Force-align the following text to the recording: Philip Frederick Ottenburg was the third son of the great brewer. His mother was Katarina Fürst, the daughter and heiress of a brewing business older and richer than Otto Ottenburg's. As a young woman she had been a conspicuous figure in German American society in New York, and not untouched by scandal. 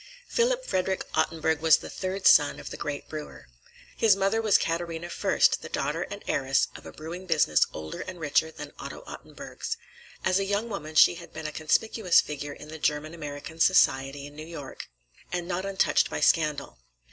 Philip 0.27 0.65
Frederick 0.65 1.05
Ottenburg 1.13 1.59
was 1.61 1.77
the 1.77 1.87
third 1.91 2.25
son 2.25 2.59
of 2.59 2.71
the 2.71 2.75
great 2.75 3.07
brewer. 3.07 3.47
His 3.95 4.15
mother 4.15 4.41
was 4.41 4.57
Katarina 4.57 5.09
Fürst, 5.11 5.59
the 5.61 5.69
daughter 5.69 6.01
and 6.09 6.23
heiress 6.27 6.69
of 6.75 6.87
a 6.87 6.91
brewing 6.91 7.27
business 7.27 7.67
older 7.71 7.99
and 8.01 8.19
richer 8.19 8.49
than 8.49 8.73
Otto 8.79 9.03
Ottenburg's. 9.05 9.77
As 10.25 10.39
a 10.39 10.43
young 10.43 10.69
woman 10.69 10.95
she 10.95 11.13
had 11.13 11.31
been 11.31 11.45
a 11.45 11.51
conspicuous 11.51 12.19
figure 12.19 12.53
in 12.53 12.69
German 12.81 13.13
American 13.13 13.59
society 13.59 14.25
in 14.25 14.35
New 14.35 14.47
York, 14.47 14.87
and 15.31 15.47
not 15.47 15.67
untouched 15.67 16.09
by 16.09 16.19
scandal. 16.19 16.79